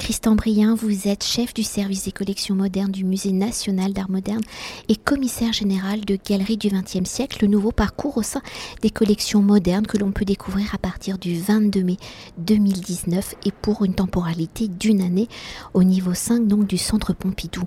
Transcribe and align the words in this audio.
Christian 0.00 0.34
Brien, 0.34 0.74
vous 0.74 1.08
êtes 1.08 1.22
chef 1.22 1.52
du 1.52 1.62
service 1.62 2.04
des 2.04 2.10
collections 2.10 2.54
modernes 2.54 2.90
du 2.90 3.04
Musée 3.04 3.32
national 3.32 3.92
d'art 3.92 4.10
moderne 4.10 4.40
et 4.88 4.96
commissaire 4.96 5.52
général 5.52 6.06
de 6.06 6.16
Galerie 6.16 6.56
du 6.56 6.68
XXe 6.68 7.08
siècle, 7.08 7.40
le 7.42 7.48
nouveau 7.48 7.70
parcours 7.70 8.16
au 8.16 8.22
sein 8.22 8.40
des 8.80 8.88
collections 8.88 9.42
modernes 9.42 9.86
que 9.86 9.98
l'on 9.98 10.10
peut 10.10 10.24
découvrir 10.24 10.74
à 10.74 10.78
partir 10.78 11.18
du 11.18 11.38
22 11.38 11.82
mai 11.82 11.96
2019 12.38 13.34
et 13.44 13.52
pour 13.52 13.84
une 13.84 13.94
temporalité 13.94 14.68
d'une 14.68 15.02
année 15.02 15.28
au 15.74 15.84
niveau 15.84 16.14
5 16.14 16.48
donc 16.48 16.66
du 16.66 16.78
Centre 16.78 17.12
Pompidou. 17.12 17.64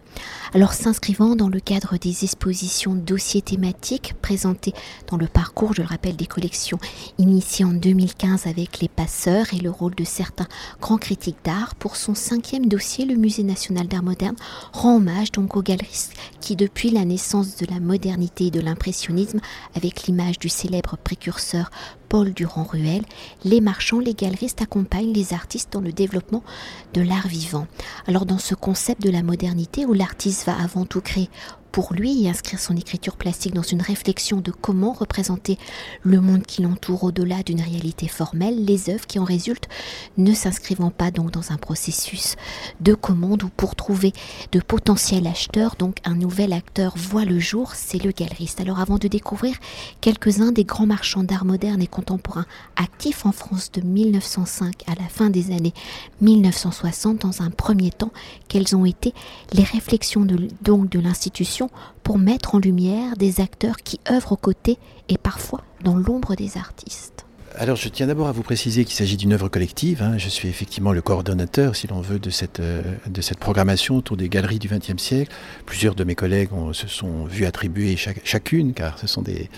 Alors 0.56 0.74
s'inscrivant 0.74 1.36
dans 1.36 1.50
le 1.50 1.60
cadre 1.60 1.98
des 1.98 2.24
expositions 2.24 2.96
dossiers 2.96 3.44
thématiques 3.44 4.16
présentées 4.24 4.74
dans 5.08 5.18
le 5.18 5.28
parcours, 5.28 5.76
je 5.76 5.84
le 5.84 5.88
rappelle, 5.88 6.16
des 6.16 6.26
collections 6.26 6.80
initiées 7.20 7.64
en 7.64 7.74
2015 7.74 8.48
avec 8.48 8.80
les 8.80 8.90
passeurs 8.90 9.54
et 9.54 9.60
le 9.60 9.70
rôle 9.70 9.94
de 9.94 10.04
certains 10.04 10.48
grands 10.82 10.98
critiques 10.98 11.38
d'art 11.44 11.76
pour 11.76 11.96
son 11.96 12.16
cinquième 12.24 12.68
dossier, 12.68 13.04
le 13.04 13.16
Musée 13.16 13.44
national 13.44 13.88
d'art 13.88 14.02
moderne 14.02 14.38
rend 14.72 14.96
hommage 14.96 15.32
donc 15.34 15.58
aux 15.58 15.62
galeristes 15.62 16.14
qui, 16.40 16.56
depuis 16.56 16.90
la 16.90 17.04
naissance 17.04 17.58
de 17.58 17.66
la 17.66 17.82
modernité 17.82 18.46
et 18.46 18.52
de 18.52 18.62
l'impressionnisme, 18.62 19.42
avec 19.76 20.04
l'image 20.04 20.40
du 20.40 20.48
célèbre 20.48 20.98
précurseur 21.04 21.70
Paul 22.08 22.34
Durand-Ruel, 22.34 23.04
les 23.44 23.60
marchands, 23.60 24.00
les 24.00 24.14
galeristes 24.14 24.62
accompagnent 24.62 25.12
les 25.12 25.34
artistes 25.34 25.74
dans 25.74 25.82
le 25.82 25.92
développement 25.92 26.44
de 26.94 27.02
l'art 27.02 27.28
vivant. 27.28 27.68
Alors 28.08 28.26
dans 28.26 28.38
ce 28.38 28.56
concept 28.56 29.02
de 29.02 29.10
la 29.10 29.22
modernité 29.22 29.86
où 29.86 29.92
l'artiste 29.92 30.46
va 30.46 30.56
avant 30.58 30.86
tout 30.86 31.02
créer 31.02 31.30
pour 31.74 31.92
lui 31.96 32.30
inscrire 32.30 32.60
son 32.60 32.78
écriture 32.78 33.18
plastique 33.18 33.56
dans 33.56 33.64
une 33.64 33.82
réflexion 33.82 34.42
de 34.42 34.52
comment 34.52 34.94
représenter 34.94 35.58
le 36.04 36.22
monde 36.22 36.44
qui 36.44 36.62
l'entoure 36.62 37.04
au-delà 37.04 37.42
d'une 37.42 37.62
réalité 37.62 38.08
formelle, 38.08 38.64
les 38.64 38.92
œuvres 38.92 39.08
qui 39.08 39.18
en 39.18 39.24
résultent 39.24 39.68
ne 40.18 40.36
s'inscrivant 40.36 40.92
pas 40.92 41.10
donc 41.10 41.32
dans 41.32 41.52
un 41.52 41.58
processus 41.58 42.36
de 42.80 42.94
commande 42.94 43.42
ou 43.42 43.50
pour 43.50 43.76
trouver 43.76 44.14
de 44.52 44.60
potentiels 44.60 45.26
acheteurs, 45.26 45.76
donc 45.76 45.98
un 46.04 46.14
nouvel 46.14 46.54
acteur 46.54 46.94
voit 46.96 47.26
le 47.26 47.40
jour, 47.40 47.72
c'est 47.74 48.02
le 48.04 48.12
galeriste. 48.12 48.62
Alors 48.62 48.80
avant 48.80 49.00
de 49.00 49.08
découvrir 49.08 49.56
quelques-uns 50.00 50.52
des 50.52 50.66
grands 50.66 50.86
marchands 50.86 51.24
d'art 51.24 51.44
moderne 51.44 51.82
et 51.82 51.88
contemporain 51.88 52.46
actifs 52.76 53.26
en 53.26 53.32
France 53.32 53.72
de 53.72 53.82
1905 53.82 54.84
à 54.86 54.94
la 54.94 55.10
fin 55.10 55.32
des 55.32 55.52
années 55.52 55.74
1960, 56.22 57.22
dans 57.22 57.42
un 57.42 57.50
premier 57.50 57.90
temps, 57.90 58.12
quelles 58.48 58.76
ont 58.76 58.86
été 58.86 59.16
les 59.54 59.64
réflexions 59.64 60.28
donc 60.62 60.90
de 60.90 61.00
l'institution 61.00 61.63
pour 62.04 62.18
mettre 62.18 62.56
en 62.56 62.60
lumière 62.60 63.16
des 63.18 63.42
acteurs 63.42 63.78
qui 63.78 64.00
œuvrent 64.10 64.34
aux 64.34 64.38
côtés 64.38 64.78
et 65.10 65.18
parfois 65.18 65.62
dans 65.84 65.96
l'ombre 65.96 66.36
des 66.36 66.58
artistes. 66.58 67.23
Alors 67.56 67.76
je 67.76 67.88
tiens 67.88 68.08
d'abord 68.08 68.28
à 68.28 68.32
vous 68.32 68.42
préciser 68.42 68.84
qu'il 68.84 68.96
s'agit 68.96 69.16
d'une 69.16 69.32
œuvre 69.34 69.48
collective. 69.48 70.02
Hein. 70.02 70.18
Je 70.18 70.28
suis 70.28 70.48
effectivement 70.48 70.92
le 70.92 71.04
coordonnateur, 71.04 71.76
si 71.76 71.86
l'on 71.86 72.02
veut, 72.02 72.18
de 72.18 72.32
cette, 72.32 72.60
euh, 72.60 72.82
de 73.08 73.22
cette 73.22 73.38
programmation 73.38 73.96
autour 73.96 74.18
des 74.18 74.28
galeries 74.28 74.58
du 74.58 74.68
XXe 74.68 74.98
siècle. 74.98 75.32
Plusieurs 75.68 75.94
de 75.94 76.04
mes 76.04 76.16
collègues 76.16 76.50
se 76.72 76.88
sont 76.88 77.26
vus 77.26 77.46
attribuer 77.46 77.96
chacune, 78.24 78.74
car 78.74 78.98
ce 78.98 79.06
sont 79.06 79.22
des, 79.22 79.52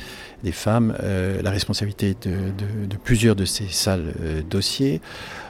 des 0.43 0.51
femmes, 0.51 0.93
euh, 1.03 1.41
la 1.41 1.51
responsabilité 1.51 2.17
de, 2.21 2.95
plusieurs 3.01 3.35
de 3.35 3.45
ces 3.45 3.67
salles 3.67 4.13
euh, 4.21 4.41
dossiers. 4.41 4.99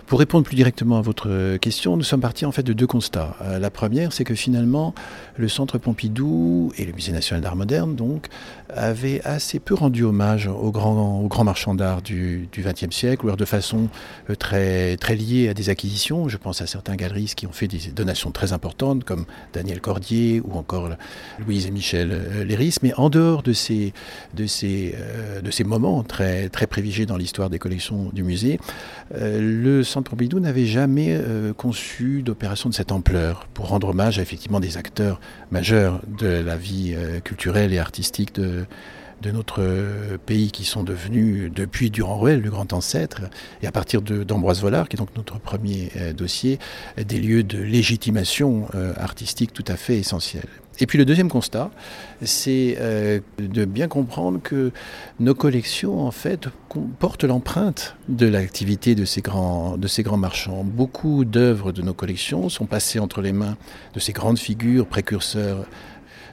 Pour 0.05 0.19
répondre 0.19 0.45
plus 0.45 0.55
directement 0.55 0.99
à 0.99 1.01
votre 1.01 1.57
question, 1.57 1.97
nous 1.97 2.03
sommes 2.03 2.21
partis 2.21 2.45
en 2.45 2.51
fait 2.51 2.61
de 2.61 2.73
deux 2.73 2.85
constats. 2.85 3.35
La 3.59 3.71
première, 3.71 4.13
c'est 4.13 4.23
que 4.23 4.35
finalement, 4.35 4.93
le 5.35 5.47
Centre 5.47 5.79
Pompidou 5.79 6.71
et 6.77 6.85
le 6.85 6.93
Musée 6.93 7.11
national 7.11 7.41
d'art 7.41 7.55
moderne, 7.55 7.95
donc, 7.95 8.27
avaient 8.69 9.19
assez 9.23 9.57
peu 9.57 9.73
rendu 9.73 10.03
hommage 10.03 10.45
aux 10.45 10.71
grands, 10.71 11.21
aux 11.21 11.27
grands 11.27 11.43
marchands 11.43 11.73
d'art 11.73 12.03
du 12.03 12.34
XXe 12.57 12.95
siècle, 12.95 13.25
ou 13.25 13.35
de 13.35 13.45
façon 13.45 13.89
euh, 14.29 14.35
très, 14.35 14.97
très 14.97 15.15
liée 15.15 15.49
à 15.49 15.53
des 15.53 15.69
acquisitions. 15.69 16.29
Je 16.29 16.37
pense 16.37 16.61
à 16.61 16.67
certains 16.67 16.95
galeristes 16.95 17.35
qui 17.35 17.47
ont 17.47 17.51
fait 17.51 17.67
des 17.67 17.91
donations 17.93 18.31
très 18.31 18.53
importantes, 18.53 19.03
comme 19.03 19.25
Daniel 19.53 19.81
Cordier 19.81 20.41
ou 20.43 20.53
encore 20.57 20.89
Louise 21.45 21.67
et 21.67 21.71
Michel 21.71 22.11
euh, 22.11 22.43
Léris. 22.43 22.77
Mais 22.81 22.93
en 22.95 23.09
dehors 23.09 23.43
de 23.43 23.53
ces, 23.53 23.93
de 24.33 24.45
ces, 24.45 24.95
de 25.43 25.51
ces 25.51 25.63
moments 25.63 26.03
très, 26.03 26.49
très 26.49 26.67
privilégiés 26.67 27.05
dans 27.05 27.17
l'histoire 27.17 27.49
des 27.49 27.59
collections 27.59 28.09
du 28.13 28.23
musée, 28.23 28.59
le 29.11 29.83
Centre 29.83 30.11
Pompidou 30.11 30.39
n'avait 30.39 30.65
jamais 30.65 31.09
euh, 31.11 31.53
conçu 31.53 32.21
d'opération 32.21 32.69
de 32.69 32.73
cette 32.73 32.91
ampleur 32.91 33.47
pour 33.53 33.69
rendre 33.69 33.89
hommage 33.89 34.19
à 34.19 34.21
effectivement 34.21 34.59
des 34.59 34.77
acteurs 34.77 35.19
majeurs 35.51 36.01
de 36.19 36.27
la 36.27 36.57
vie 36.57 36.93
euh, 36.95 37.19
culturelle 37.19 37.73
et 37.73 37.79
artistique 37.79 38.35
de, 38.35 38.65
de 39.21 39.31
notre 39.31 39.61
euh, 39.61 40.17
pays 40.17 40.51
qui 40.51 40.65
sont 40.65 40.83
devenus, 40.83 41.51
depuis 41.53 41.89
Durand-Ruel, 41.89 42.41
le 42.41 42.49
grand 42.49 42.73
ancêtre, 42.73 43.21
et 43.61 43.67
à 43.67 43.71
partir 43.71 44.01
d'Ambroise 44.01 44.61
Vollard, 44.61 44.89
qui 44.89 44.95
est 44.95 44.99
donc 44.99 45.15
notre 45.15 45.39
premier 45.39 45.91
dossier, 46.15 46.59
des 46.97 47.19
lieux 47.19 47.43
de 47.43 47.57
légitimation 47.57 48.67
artistique 48.97 49.53
tout 49.53 49.65
à 49.67 49.75
fait 49.75 49.97
essentiels. 49.97 50.47
Et 50.79 50.87
puis 50.87 50.97
le 50.97 51.05
deuxième 51.05 51.29
constat, 51.29 51.71
c'est 52.21 52.77
euh, 52.79 53.19
de 53.37 53.65
bien 53.65 53.87
comprendre 53.87 54.39
que 54.41 54.71
nos 55.19 55.33
collections, 55.33 56.05
en 56.05 56.11
fait, 56.11 56.49
portent 56.99 57.23
l'empreinte 57.23 57.95
de 58.09 58.27
l'activité 58.27 58.93
de, 58.93 59.05
ces 59.05 59.21
grands, 59.21 59.77
de 59.77 59.87
ces 59.87 60.03
grands 60.03 60.17
marchands. 60.17 60.65
Beaucoup 60.65 61.23
d'œuvres 61.23 61.71
de 61.71 61.81
nos 61.81 61.93
collections 61.93 62.49
sont 62.49 62.65
passées 62.65 62.99
entre 62.99 63.21
les 63.21 63.31
mains 63.31 63.55
de 63.93 63.99
ces 64.01 64.11
grandes 64.11 64.39
figures 64.39 64.85
précurseurs 64.85 65.65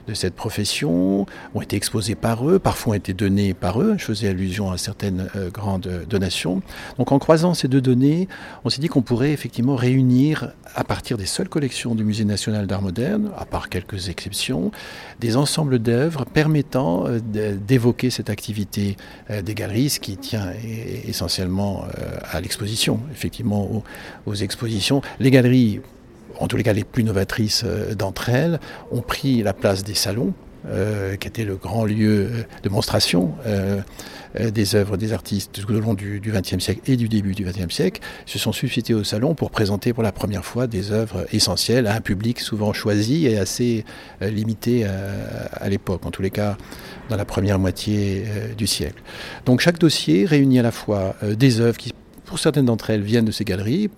de 0.07 0.13
cette 0.13 0.35
profession 0.35 1.25
ont 1.53 1.61
été 1.61 1.75
exposés 1.75 2.15
par 2.15 2.47
eux, 2.49 2.59
parfois 2.59 2.91
ont 2.91 2.95
été 2.95 3.13
donnés 3.13 3.53
par 3.53 3.81
eux. 3.81 3.95
Je 3.97 4.05
faisais 4.05 4.27
allusion 4.27 4.71
à 4.71 4.77
certaines 4.77 5.29
euh, 5.35 5.49
grandes 5.49 6.05
donations. 6.09 6.61
Donc 6.97 7.11
en 7.11 7.19
croisant 7.19 7.53
ces 7.53 7.67
deux 7.67 7.81
données, 7.81 8.27
on 8.63 8.69
s'est 8.69 8.81
dit 8.81 8.87
qu'on 8.87 9.01
pourrait 9.01 9.31
effectivement 9.31 9.75
réunir 9.75 10.51
à 10.75 10.83
partir 10.83 11.17
des 11.17 11.25
seules 11.25 11.49
collections 11.49 11.95
du 11.95 12.03
Musée 12.03 12.25
national 12.25 12.67
d'art 12.67 12.81
moderne, 12.81 13.31
à 13.37 13.45
part 13.45 13.69
quelques 13.69 14.09
exceptions, 14.09 14.71
des 15.19 15.37
ensembles 15.37 15.79
d'œuvres 15.79 16.25
permettant 16.25 17.05
euh, 17.07 17.19
d'évoquer 17.55 18.09
cette 18.09 18.29
activité 18.29 18.97
euh, 19.29 19.41
des 19.41 19.53
galeristes 19.53 20.03
qui 20.03 20.17
tient 20.17 20.51
essentiellement 21.07 21.85
à 22.31 22.41
l'exposition, 22.41 22.99
effectivement 23.11 23.63
aux, 23.63 23.83
aux 24.25 24.35
expositions. 24.35 25.01
Les 25.19 25.31
galeries 25.31 25.81
en 26.39 26.47
tous 26.47 26.57
les 26.57 26.63
cas 26.63 26.73
les 26.73 26.83
plus 26.83 27.03
novatrices 27.03 27.63
euh, 27.65 27.95
d'entre 27.95 28.29
elles, 28.29 28.59
ont 28.91 29.01
pris 29.01 29.43
la 29.43 29.53
place 29.53 29.83
des 29.83 29.93
salons, 29.93 30.33
euh, 30.65 31.17
qui 31.17 31.27
était 31.27 31.43
le 31.43 31.55
grand 31.55 31.83
lieu 31.83 32.45
de 32.63 32.69
monstration 32.69 33.33
euh, 33.45 33.81
des 34.51 34.75
œuvres 34.75 34.95
des 34.95 35.11
artistes 35.11 35.51
tout 35.51 35.73
au 35.73 35.79
long 35.79 35.93
du 35.93 36.21
XXe 36.25 36.63
siècle 36.63 36.79
et 36.89 36.95
du 36.95 37.09
début 37.09 37.33
du 37.33 37.43
XXe 37.43 37.73
siècle, 37.73 38.01
se 38.25 38.39
sont 38.39 38.53
suscités 38.53 38.93
au 38.93 39.03
salon 39.03 39.35
pour 39.35 39.51
présenter 39.51 39.93
pour 39.93 40.03
la 40.03 40.13
première 40.13 40.45
fois 40.45 40.65
des 40.65 40.91
œuvres 40.91 41.25
essentielles 41.33 41.85
à 41.85 41.95
un 41.95 42.01
public 42.01 42.39
souvent 42.39 42.71
choisi 42.71 43.27
et 43.27 43.37
assez 43.37 43.85
limité 44.21 44.85
à, 44.85 45.69
l'époque, 45.69 46.03
en 46.05 46.11
tous 46.11 46.23
les 46.23 46.31
cas 46.31 46.57
dans 47.09 47.17
la 47.17 47.25
première 47.25 47.59
moitié 47.59 48.25
du 48.57 48.65
siècle. 48.65 49.03
Donc 49.45 49.59
chaque 49.59 49.77
dossier 49.77 50.25
réunit 50.25 50.57
à 50.57 50.63
la 50.63 50.71
fois 50.71 51.15
des 51.21 51.59
œuvres 51.59 51.77
qui, 51.77 51.93
pour 52.25 52.39
certaines 52.39 52.65
d'entre 52.65 52.89
elles, 52.89 53.03
viennent 53.03 53.25
de 53.25 53.31
ces 53.31 53.43
galeries, 53.43 53.91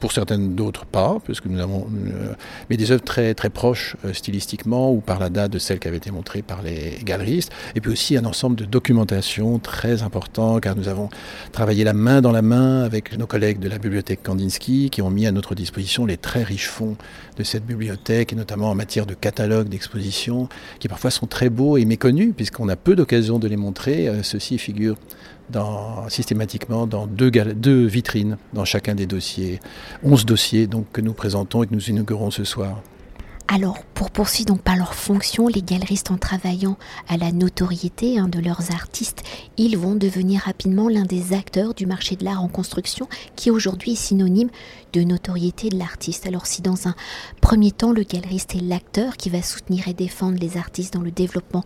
pour 0.00 0.12
certaines 0.12 0.54
d'autres 0.54 0.86
pas, 0.86 1.18
parce 1.26 1.40
que 1.40 1.48
nous 1.48 1.60
avons, 1.60 1.86
euh, 1.90 2.32
mais 2.68 2.76
des 2.76 2.90
œuvres 2.90 3.04
très 3.04 3.34
très 3.34 3.50
proches 3.50 3.96
euh, 4.04 4.12
stylistiquement 4.12 4.92
ou 4.92 5.00
par 5.00 5.18
la 5.18 5.30
date 5.30 5.52
de 5.52 5.58
celles 5.58 5.78
qui 5.78 5.88
avaient 5.88 5.98
été 5.98 6.10
montrées 6.10 6.42
par 6.42 6.62
les 6.62 6.98
galeristes, 7.02 7.52
et 7.74 7.80
puis 7.80 7.92
aussi 7.92 8.16
un 8.16 8.24
ensemble 8.24 8.56
de 8.56 8.64
documentation 8.64 9.58
très 9.58 10.02
important, 10.02 10.60
car 10.60 10.76
nous 10.76 10.88
avons 10.88 11.08
travaillé 11.52 11.84
la 11.84 11.92
main 11.92 12.20
dans 12.20 12.32
la 12.32 12.42
main 12.42 12.82
avec 12.82 13.16
nos 13.16 13.26
collègues 13.26 13.58
de 13.58 13.68
la 13.68 13.78
bibliothèque 13.78 14.22
Kandinsky, 14.22 14.90
qui 14.90 15.02
ont 15.02 15.10
mis 15.10 15.26
à 15.26 15.32
notre 15.32 15.54
disposition 15.54 16.06
les 16.06 16.16
très 16.16 16.42
riches 16.42 16.68
fonds 16.68 16.96
de 17.36 17.42
cette 17.42 17.64
bibliothèque, 17.66 18.32
et 18.32 18.36
notamment 18.36 18.70
en 18.70 18.74
matière 18.74 19.06
de 19.06 19.14
catalogues 19.14 19.68
d'expositions, 19.68 20.48
qui 20.78 20.88
parfois 20.88 21.10
sont 21.10 21.26
très 21.26 21.50
beaux 21.50 21.76
et 21.76 21.84
méconnus, 21.84 22.32
puisqu'on 22.36 22.68
a 22.68 22.76
peu 22.76 22.96
d'occasion 22.96 23.38
de 23.38 23.48
les 23.48 23.56
montrer. 23.56 24.08
Euh, 24.08 24.22
figure 24.58 24.96
dans, 25.50 26.08
systématiquement 26.08 26.86
dans 26.86 27.06
deux, 27.06 27.30
vitrines 27.86 28.36
dans 28.52 28.64
chacun 28.64 28.94
des 28.94 29.06
dossiers. 29.06 29.60
11 30.02 30.24
dossiers 30.26 30.66
donc, 30.66 30.86
que 30.92 31.00
nous 31.00 31.12
présentons 31.12 31.62
et 31.62 31.66
que 31.66 31.74
nous 31.74 31.90
inaugurons 31.90 32.30
ce 32.30 32.44
soir. 32.44 32.80
Alors, 33.52 33.82
pour 33.94 34.12
poursuivre 34.12 34.46
donc 34.46 34.62
par 34.62 34.76
leur 34.76 34.94
fonction, 34.94 35.48
les 35.48 35.60
galeristes 35.60 36.12
en 36.12 36.18
travaillant 36.18 36.78
à 37.08 37.16
la 37.16 37.32
notoriété 37.32 38.16
hein, 38.16 38.28
de 38.28 38.38
leurs 38.38 38.70
artistes, 38.70 39.24
ils 39.56 39.76
vont 39.76 39.96
devenir 39.96 40.42
rapidement 40.42 40.88
l'un 40.88 41.02
des 41.02 41.32
acteurs 41.32 41.74
du 41.74 41.84
marché 41.84 42.14
de 42.14 42.24
l'art 42.24 42.44
en 42.44 42.46
construction 42.46 43.08
qui 43.34 43.50
aujourd'hui 43.50 43.94
est 43.94 43.96
synonyme 43.96 44.50
de 44.92 45.02
notoriété 45.02 45.68
de 45.68 45.78
l'artiste. 45.78 46.28
Alors 46.28 46.46
si 46.46 46.62
dans 46.62 46.86
un 46.86 46.94
premier 47.40 47.72
temps 47.72 47.90
le 47.90 48.04
galeriste 48.04 48.54
est 48.54 48.60
l'acteur 48.60 49.16
qui 49.16 49.30
va 49.30 49.42
soutenir 49.42 49.88
et 49.88 49.94
défendre 49.94 50.38
les 50.38 50.56
artistes 50.56 50.94
dans 50.94 51.02
le 51.02 51.10
développement 51.10 51.64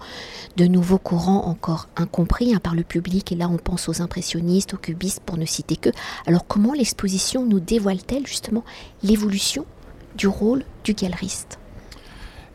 de 0.57 0.65
nouveaux 0.65 0.97
courants 0.97 1.45
encore 1.45 1.89
incompris 1.97 2.55
hein, 2.55 2.61
par 2.61 2.75
le 2.75 2.83
public, 2.83 3.31
et 3.31 3.37
là 3.37 3.51
on 3.51 3.59
pense 3.59 3.91
aux 3.91 4.01
impressionnistes, 4.01 4.73
aux 4.73 4.79
cubistes 4.79 5.21
pour 5.21 5.37
ne 5.37 5.45
citer 5.45 5.77
que, 5.77 5.91
alors 6.27 6.47
comment 6.47 6.73
l'exposition 6.73 7.45
nous 7.45 7.61
dévoile-t-elle 7.61 8.27
justement 8.27 8.65
l'évolution 9.03 9.67
du 10.17 10.29
rôle 10.29 10.65
du 10.83 10.95
galeriste? 10.95 11.59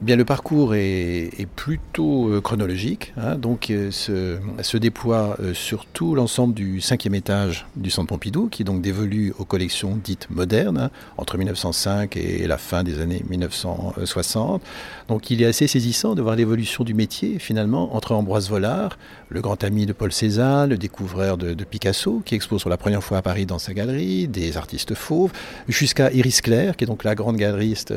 Bien, 0.02 0.16
le 0.16 0.24
parcours 0.24 0.76
est, 0.76 1.46
plutôt 1.58 2.30
euh, 2.30 2.40
chronologique, 2.40 3.14
hein, 3.18 3.36
donc 3.36 3.70
euh, 3.70 3.92
se, 3.92 4.78
déploie 4.78 5.36
euh, 5.42 5.54
sur 5.54 5.86
tout 5.88 6.16
l'ensemble 6.16 6.54
du 6.54 6.80
cinquième 6.80 7.16
étage 7.16 7.66
du 7.76 7.90
Centre 7.90 8.08
Pompidou, 8.08 8.48
qui 8.48 8.62
est 8.62 8.66
donc 8.66 8.82
dévolu 8.82 9.34
aux 9.40 9.44
collections 9.44 10.00
dites 10.02 10.30
modernes, 10.30 10.78
hein, 10.78 10.90
entre 11.18 11.38
1905 11.38 12.16
et 12.16 12.48
la 12.48 12.58
fin 12.58 12.84
des 12.84 13.02
années 13.02 13.26
1960. 13.30 14.62
Donc 15.10 15.32
il 15.32 15.42
est 15.42 15.46
assez 15.46 15.68
saisissant 15.68 16.16
de 16.16 16.22
voir 16.22 16.38
l'évolution 16.38 16.86
du 16.86 16.94
métier, 16.94 17.38
finalement, 17.38 17.94
entre 17.94 18.14
Ambroise 18.14 18.50
Vollard, 18.50 18.98
le 19.28 19.42
grand 19.42 19.62
ami 19.66 19.86
de 19.86 19.92
Paul 19.92 20.14
Cézanne, 20.14 20.70
le 20.70 20.78
découvreur 20.78 21.38
de, 21.38 21.54
Picasso, 21.66 22.22
qui 22.24 22.36
expose 22.36 22.62
pour 22.62 22.72
la 22.72 22.78
première 22.78 23.04
fois 23.04 23.18
à 23.18 23.22
Paris 23.22 23.46
dans 23.46 23.60
sa 23.60 23.74
galerie, 23.74 24.30
des 24.30 24.56
artistes 24.56 24.96
fauves, 24.96 25.34
jusqu'à 25.68 26.10
Iris 26.14 26.40
Clair, 26.40 26.78
qui 26.78 26.86
est 26.86 26.88
donc 26.88 27.04
la 27.04 27.16
grande 27.16 27.36
galeriste, 27.36 27.94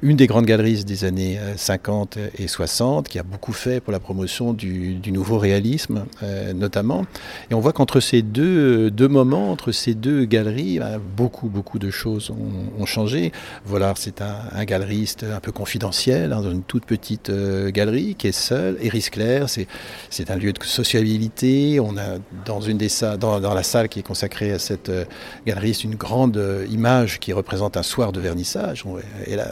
une 0.00 0.16
des 0.16 0.26
grandes 0.26 0.46
galeristes 0.46 0.88
des 0.88 1.04
années 1.04 1.41
50 1.56 2.18
et 2.38 2.48
60, 2.48 3.08
qui 3.08 3.18
a 3.18 3.22
beaucoup 3.22 3.52
fait 3.52 3.80
pour 3.80 3.92
la 3.92 4.00
promotion 4.00 4.52
du, 4.52 5.00
nouveau 5.12 5.38
réalisme, 5.38 6.06
euh, 6.22 6.52
notamment. 6.52 7.04
Et 7.50 7.54
on 7.54 7.60
voit 7.60 7.72
qu'entre 7.72 8.00
ces 8.00 8.22
deux, 8.22 8.90
deux 8.90 9.08
moments, 9.08 9.50
entre 9.50 9.72
ces 9.72 9.94
deux 9.94 10.24
galeries, 10.24 10.78
bah, 10.78 10.98
beaucoup, 11.16 11.48
beaucoup 11.48 11.78
de 11.78 11.90
choses 11.90 12.30
ont, 12.30 12.86
changé. 12.86 13.32
Voilà, 13.64 13.94
c'est 13.96 14.20
un, 14.20 14.64
galeriste 14.64 15.24
un 15.24 15.38
peu 15.38 15.52
confidentiel, 15.52 16.32
hein, 16.32 16.42
dans 16.42 16.50
une 16.50 16.62
toute 16.62 16.84
petite 16.84 17.30
euh, 17.30 17.70
galerie, 17.70 18.16
qui 18.16 18.26
est 18.26 18.32
seul. 18.32 18.76
Eris 18.80 19.08
Clair, 19.10 19.46
c'est 19.48 20.30
un 20.30 20.36
lieu 20.36 20.52
de 20.52 20.62
sociabilité. 20.62 21.78
On 21.80 21.96
a 21.96 22.18
dans, 22.44 22.60
une 22.60 22.78
des 22.78 22.88
dans, 23.18 23.38
la 23.38 23.62
salle 23.62 23.88
qui 23.88 24.00
est 24.00 24.02
consacrée 24.02 24.50
à 24.50 24.58
cette 24.58 24.88
euh, 24.88 25.04
galeriste 25.46 25.84
une 25.84 25.94
grande 25.94 26.42
image 26.70 27.20
qui 27.20 27.32
représente 27.32 27.76
un 27.76 27.82
soir 27.82 28.12
de 28.12 28.20
vernissage. 28.20 28.84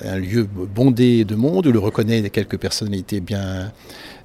Un 0.04 0.16
lieu 0.16 0.44
bondé 0.44 1.24
de 1.24 1.34
monde 1.34 1.66
où 1.66 1.72
le 1.72 1.78
reconnaît 1.80 2.28
quelques 2.30 2.58
personnalités 2.58 3.20
bien, 3.20 3.72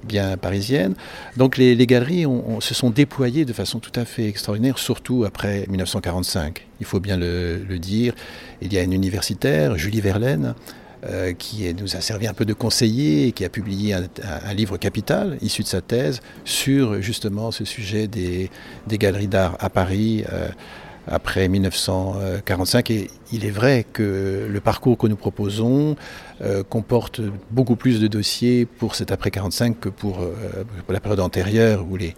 bien 0.04 0.36
parisiennes. 0.36 0.94
Donc 1.36 1.56
les, 1.56 1.86
galeries 1.86 2.24
se 2.60 2.74
sont 2.74 2.90
déployées 2.90 3.44
de 3.44 3.52
façon 3.52 3.78
tout 3.78 3.92
à 3.98 4.04
fait 4.04 4.28
extraordinaire, 4.28 4.78
surtout 4.78 5.24
après 5.24 5.66
1945. 5.68 6.66
Il 6.80 6.86
faut 6.86 7.00
bien 7.00 7.16
le, 7.16 7.78
dire. 7.78 8.14
Il 8.62 8.72
y 8.72 8.78
a 8.78 8.82
une 8.82 8.92
universitaire, 8.92 9.76
Julie 9.76 10.00
Verlaine, 10.00 10.54
euh, 11.04 11.32
qui 11.34 11.72
nous 11.74 11.96
a 11.96 12.00
servi 12.00 12.26
un 12.26 12.32
peu 12.32 12.44
de 12.44 12.54
conseiller 12.54 13.28
et 13.28 13.32
qui 13.32 13.44
a 13.44 13.48
publié 13.48 13.94
un, 13.94 14.54
livre 14.54 14.78
capital 14.78 15.36
issu 15.42 15.62
de 15.62 15.68
sa 15.68 15.82
thèse 15.82 16.20
sur 16.44 17.02
justement 17.02 17.50
ce 17.50 17.64
sujet 17.64 18.08
des, 18.08 18.50
galeries 18.88 19.28
d'art 19.28 19.56
à 19.60 19.70
Paris. 19.70 20.24
Euh, 20.32 20.48
après 21.06 21.48
1945. 21.48 22.90
Et 22.90 23.10
il 23.32 23.44
est 23.44 23.50
vrai 23.50 23.84
que 23.92 24.46
le 24.48 24.60
parcours 24.60 24.98
que 24.98 25.06
nous 25.06 25.16
proposons 25.16 25.96
euh, 26.42 26.62
comporte 26.62 27.22
beaucoup 27.50 27.76
plus 27.76 27.98
de 27.98 28.08
dossiers 28.08 28.66
pour 28.66 28.94
cet 28.94 29.10
après 29.10 29.30
45 29.30 29.80
que 29.80 29.88
pour, 29.88 30.20
euh, 30.20 30.34
la 30.88 31.00
période 31.00 31.20
antérieure 31.20 31.86
où 31.90 31.96
les, 31.96 32.14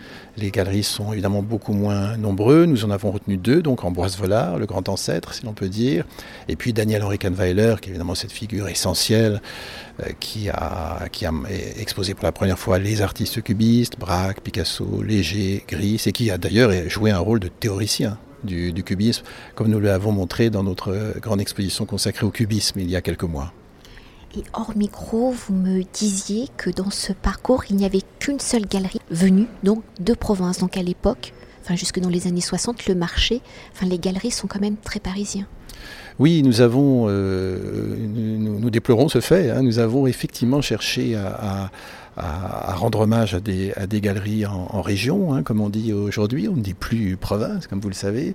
galeries 0.50 0.82
sont 0.82 1.12
évidemment 1.12 1.43
beaucoup 1.43 1.73
moins 1.73 2.17
nombreux. 2.17 2.67
Nous 2.67 2.85
en 2.85 2.90
avons 2.90 3.11
retenu 3.11 3.37
deux, 3.37 3.62
donc 3.62 3.85
Ambroise 3.85 4.19
Vollard, 4.19 4.58
le 4.58 4.67
grand 4.67 4.88
ancêtre, 4.88 5.34
si 5.34 5.44
l'on 5.44 5.52
peut 5.52 5.69
dire, 5.69 6.05
et 6.49 6.56
puis 6.56 6.73
Daniel 6.73 7.05
Henri 7.05 7.19
Kahnweiler, 7.19 7.76
qui 7.81 7.88
est 7.88 7.91
évidemment 7.91 8.14
cette 8.14 8.32
figure 8.32 8.69
essentielle 8.69 9.41
euh, 10.02 10.11
qui 10.19 10.49
a 10.49 10.99
exposé 11.79 12.14
pour 12.14 12.25
la 12.25 12.32
première 12.32 12.58
fois 12.58 12.79
les 12.79 13.02
artistes 13.02 13.43
cubistes, 13.43 13.99
Braque, 13.99 14.41
Picasso, 14.41 15.02
Léger, 15.02 15.64
Gris, 15.69 16.02
et 16.06 16.12
qui 16.12 16.31
a 16.31 16.38
d'ailleurs 16.38 16.73
joué 16.88 17.11
un 17.11 17.19
rôle 17.19 17.41
de 17.41 17.49
théoricien 17.49 18.19
du, 18.44 18.73
cubisme, 18.85 19.25
comme 19.55 19.69
nous 19.69 19.81
l'avons 19.81 20.12
montré 20.12 20.50
dans 20.50 20.62
notre 20.62 21.19
grande 21.20 21.40
exposition 21.40 21.85
consacrée 21.87 22.26
au 22.26 22.31
cubisme 22.31 22.81
il 22.81 22.90
y 22.90 22.96
a 22.96 23.00
quelques 23.00 23.25
mois. 23.25 23.52
Et 24.37 24.43
hors 24.52 24.76
micro, 24.76 25.31
vous 25.31 25.55
me 25.55 25.82
disiez 25.94 26.49
que 26.56 26.69
dans 26.69 26.90
ce 26.90 27.12
parcours, 27.12 27.64
il 27.70 27.76
n'y 27.76 27.87
avait 27.87 28.02
qu'une 28.19 28.40
seule 28.40 28.67
galerie 28.67 29.00
venue 29.11 29.46
donc 29.62 29.82
de 30.00 30.12
province. 30.12 30.58
Donc 30.58 30.76
à 30.76 30.82
l'époque, 30.82 31.32
enfin 31.64 31.76
jusque 31.76 31.99
dans 31.99 32.11
les 32.11 32.26
années 32.26 32.43
60, 32.43 32.87
le 32.87 32.94
marché, 32.94 33.40
enfin 33.73 33.87
les 33.87 33.99
galeries 33.99 34.31
sont 34.31 34.46
quand 34.46 34.61
même 34.61 34.76
très 34.76 35.00
parisiens. 35.00 35.46
Oui, 36.19 36.43
nous 36.43 36.61
avons, 36.61 37.06
euh, 37.08 37.96
nous, 37.96 38.70
déplorons 38.70 39.08
ce 39.08 39.20
fait. 39.20 39.50
Hein. 39.50 39.62
nous 39.62 39.79
avons 39.79 40.06
effectivement 40.06 40.61
cherché 40.61 41.14
à 41.14 41.29
à, 41.29 41.70
rendre 42.19 43.00
hommage 43.00 43.35
à 43.35 43.41
des, 43.41 43.73
à 43.76 43.87
galeries 43.87 44.47
en, 44.47 44.82
région, 44.82 45.35
hein, 45.35 45.43
comme 45.43 45.61
on 45.61 45.69
dit 45.69 45.93
aujourd'hui, 45.93 46.49
on 46.49 46.56
ne 46.56 46.62
dit 46.62 46.75
plus 46.75 47.17
province, 47.17 47.67
comme 47.67 47.81
vous 47.81 47.88
le 47.88 47.94
savez. 47.94 48.35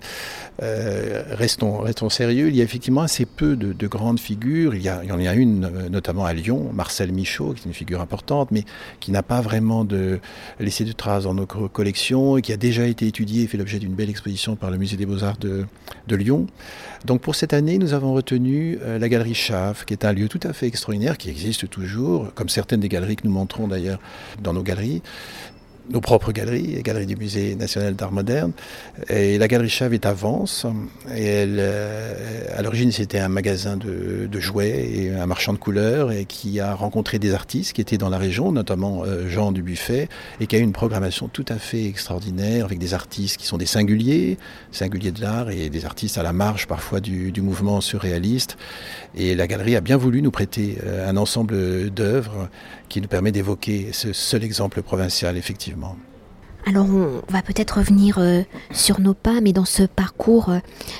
Euh, 0.62 1.24
restons, 1.32 2.10
sérieux, 2.10 2.50
il 2.50 2.56
y 2.56 2.62
a 2.62 2.64
effectivement 2.64 3.02
assez 3.02 3.26
peu 3.26 3.56
de, 3.56 3.74
de, 3.74 3.88
grandes 3.88 4.20
figures, 4.20 4.76
il 4.76 4.82
y, 4.82 4.90
en 4.90 5.20
a 5.20 5.34
une 5.34 5.70
notamment 5.90 6.26
à 6.26 6.34
Lyon, 6.34 6.72
Marcel 6.74 7.12
Michaud, 7.12 7.54
qui 7.54 7.64
est 7.64 7.66
une 7.66 7.74
figure 7.74 8.02
importante, 8.02 8.52
mais 8.52 8.64
qui 9.00 9.12
n'a 9.12 9.24
pas 9.24 9.42
vraiment 9.42 9.86
laissé 10.60 10.86
de 10.86 10.92
traces 10.92 11.24
dans 11.24 11.34
nos 11.34 11.46
collections 11.46 12.38
et 12.38 12.42
qui 12.42 12.54
a 12.54 12.58
déjà 12.58 12.86
été 12.86 13.08
étudiée 13.08 13.44
et 13.44 13.48
fait 13.48 13.58
l'objet 13.58 13.80
d'une 13.80 13.94
belle 13.94 14.10
exposition 14.10 14.56
par 14.56 14.72
le 14.72 14.78
Musée 14.78 14.98
des 14.98 15.06
Beaux-Arts 15.06 15.38
de, 15.38 15.66
de 16.08 16.16
Lyon. 16.16 16.48
Donc 17.06 17.22
pour 17.22 17.36
cette 17.36 17.54
année, 17.54 17.78
nous 17.78 17.94
avons 17.94 18.14
retenu 18.14 18.78
euh, 18.82 18.98
la 18.98 19.10
galerie 19.10 19.34
Chaff, 19.34 19.84
qui 19.86 19.94
est 19.94 20.06
un 20.06 20.14
lieu 20.14 20.30
tout 20.30 20.40
à 20.44 20.54
fait 20.54 20.68
extraordinaire, 20.68 21.18
qui 21.18 21.30
existe 21.30 21.70
toujours, 21.70 22.34
comme 22.34 22.48
certaines 22.48 22.80
des 22.80 22.90
galeries 22.90 23.18
que 23.18 23.28
nous 23.28 23.34
montrons 23.34 23.68
d'ailleurs 23.74 24.00
dans 24.42 24.54
nos 24.54 24.64
galeries 24.64 25.02
nos 25.90 26.02
propres 26.02 26.32
galeries, 26.32 26.76
les 26.76 26.84
galeries 26.84 27.06
du 27.06 27.16
Musée 27.16 27.56
national 27.56 27.96
d'art 27.96 28.12
moderne. 28.12 28.52
Et 29.10 29.38
la 29.38 29.48
galerie 29.48 29.74
à 30.04 30.14
Vence. 30.14 30.66
Et 31.16 31.26
elle, 31.26 31.58
euh, 31.60 32.46
à 32.56 32.62
l'origine, 32.62 32.92
c'était 32.92 33.20
un 33.20 33.30
magasin 33.30 33.78
de, 33.78 34.30
jouets 34.40 34.90
et 34.94 35.14
un 35.14 35.26
marchand 35.26 35.54
de 35.54 35.58
couleurs 35.58 36.12
et 36.12 36.26
qui 36.26 36.60
a 36.60 36.74
rencontré 36.74 37.20
des 37.20 37.34
artistes 37.34 37.74
qui 37.74 37.82
étaient 37.82 37.98
dans 37.98 38.10
la 38.10 38.18
région, 38.18 38.52
notamment 38.52 39.04
euh, 39.06 39.28
Jean 39.30 39.52
Dubuffet, 39.52 40.10
et 40.40 40.48
qui 40.48 40.56
a 40.56 40.60
eu 40.60 40.62
une 40.62 40.74
programmation 40.74 41.28
tout 41.28 41.46
à 41.48 41.56
fait 41.56 41.86
extraordinaire 41.86 42.66
avec 42.66 42.80
des 42.80 42.94
artistes 42.94 43.38
qui 43.38 43.46
sont 43.46 43.58
des 43.58 43.66
singuliers, 43.66 44.38
singuliers 44.72 45.12
de 45.12 45.22
l'art 45.22 45.50
et 45.50 45.70
des 45.70 45.86
artistes 45.86 46.18
à 46.18 46.24
la 46.24 46.34
marge 46.34 46.68
parfois 46.68 47.00
du, 47.00 47.32
du 47.32 47.42
mouvement 47.42 47.82
surréaliste. 47.82 48.58
Et 49.16 49.36
la 49.36 49.48
galerie 49.48 49.76
a 49.76 49.82
bien 49.82 49.98
voulu 49.98 50.22
nous 50.22 50.32
prêter 50.32 50.78
euh, 50.84 51.10
un 51.10 51.18
ensemble 51.18 51.90
d'œuvres 51.90 52.50
qui 52.90 53.02
nous 53.02 53.08
permet 53.08 53.32
d'évoquer 53.32 53.90
ce 53.92 54.14
seul 54.14 54.44
exemple 54.44 54.82
provincial, 54.82 55.38
effectivement. 55.38 55.73
Alors 56.66 56.88
on 56.88 57.22
va 57.30 57.42
peut-être 57.42 57.80
revenir 57.80 58.20
euh, 58.20 58.42
sur 58.72 59.02
nos 59.02 59.14
pas, 59.14 59.42
mais 59.42 59.52
dans 59.52 59.66
ce 59.66 59.84
parcours 59.84 60.48
euh, 60.50 60.60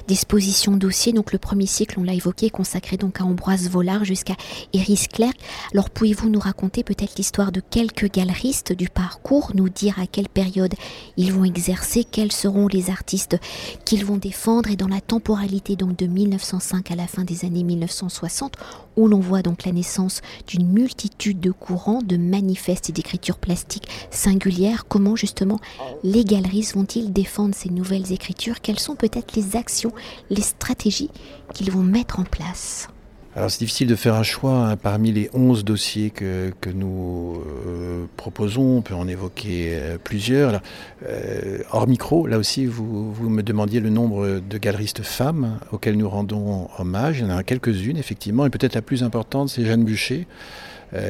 d'exposition 0.10 0.75
dossier, 0.75 1.14
donc 1.14 1.31
le 1.31 1.40
premier 1.40 1.68
cycle, 1.68 2.00
on 2.00 2.04
l'a 2.04 2.14
évoqué, 2.14 2.50
consacré 2.50 2.98
donc 2.98 3.22
à 3.22 3.24
Ambroise 3.24 3.70
Vollard 3.70 4.04
jusqu'à 4.04 4.36
Iris 4.74 5.08
Clerc. 5.08 5.31
Alors 5.72 5.90
pouvez-vous 5.90 6.30
nous 6.30 6.40
raconter 6.40 6.84
peut-être 6.84 7.16
l'histoire 7.16 7.54
de 7.54 7.62
quelques 7.62 8.12
galeristes 8.12 8.74
du 8.74 8.90
parcours, 8.90 9.52
nous 9.56 9.70
dire 9.70 9.98
à 10.00 10.06
quelle 10.06 10.28
période 10.28 10.74
ils 11.16 11.31
vont 11.31 11.46
exercer, 11.46 12.04
quels 12.04 12.34
seront 12.34 12.68
les 12.68 12.90
artistes 12.90 13.38
qu'ils 13.86 14.04
vont 14.04 14.18
défendre 14.18 14.70
et 14.70 14.75
dans 14.75 14.90
la 14.90 15.00
temporalité 15.00 15.78
donc 15.78 15.96
de 15.96 16.08
1905 16.08 16.92
à 16.92 16.96
la 16.96 17.08
fin 17.08 17.24
des 17.24 17.46
années 17.46 17.64
1960, 17.64 18.58
où 18.96 19.08
l'on 19.08 19.20
voit 19.20 19.42
donc 19.42 19.66
la 19.66 19.72
naissance 19.72 20.22
d'une 20.48 20.68
multitude 20.68 21.40
de 21.40 21.52
courants, 21.52 22.02
de 22.02 22.18
manifestes 22.18 22.90
et 22.90 22.94
d'écritures 22.94 23.38
plastiques 23.38 23.90
singulières, 24.12 24.86
comment 24.88 25.16
justement 25.16 25.60
les 26.04 26.24
galeries 26.24 26.70
vont-ils 26.74 27.12
défendre 27.12 27.56
ces 27.56 27.70
nouvelles 27.70 28.12
écritures? 28.12 28.62
Quelles 28.62 28.80
sont 28.80 28.96
peut-être 28.96 29.36
les 29.36 29.56
actions, 29.56 29.92
les 30.30 30.42
stratégies 30.42 31.10
qu'ils 31.54 31.72
vont 31.72 31.84
mettre 31.84 32.20
en 32.20 32.24
place? 32.24 32.88
Alors 33.36 33.50
c'est 33.50 33.60
difficile 33.60 33.88
de 33.88 33.96
faire 33.96 34.13
un 34.13 34.24
choix 34.24 34.68
hein, 34.68 34.78
parmi 34.78 35.12
les 35.12 35.30
11 35.34 35.66
dossiers 35.66 36.12
que, 36.12 36.52
nous 36.74 37.42
euh, 37.66 38.06
proposons. 38.16 38.78
On 38.78 38.82
peut 38.84 38.94
en 38.94 39.08
évoquer 39.08 39.72
euh, 39.72 39.98
plusieurs. 40.02 40.62
Euh, 41.08 41.60
hors 41.72 41.88
micro, 41.88 42.28
là 42.28 42.38
aussi, 42.38 42.68
vous, 42.68 43.12
vous, 43.12 43.30
me 43.30 43.42
demandiez 43.42 43.80
le 43.80 43.90
nombre 43.90 44.40
de 44.40 44.58
galeristes 44.60 45.02
femmes 45.02 45.60
auxquelles 45.72 45.98
nous 45.98 46.10
rendons 46.10 46.70
hommage. 46.78 47.20
Il 47.20 47.28
y 47.28 47.32
en 47.32 47.36
a 47.36 47.44
quelques-unes, 47.44 47.98
effectivement, 47.98 48.46
et 48.46 48.52
peut-être 48.52 48.75
la 48.75 48.84
plus 48.84 49.02
importante, 49.04 49.50
c'est 49.50 49.66
Jeanne 49.66 49.84
Bûcher. 49.84 50.28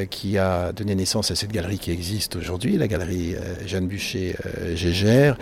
Qui 0.09 0.37
a 0.37 0.71
donné 0.71 0.95
naissance 0.95 1.29
à 1.29 1.35
cette 1.35 1.51
galerie 1.51 1.77
qui 1.77 1.91
existe 1.91 2.37
aujourd'hui, 2.37 2.77
la 2.77 2.87
galerie 2.87 3.35
Jeanne 3.65 3.85
Bûcher 3.85 4.33
Gégère, 4.75 5.37